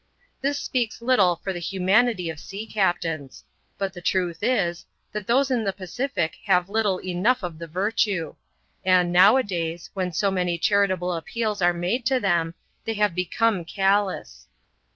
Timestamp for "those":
5.27-5.51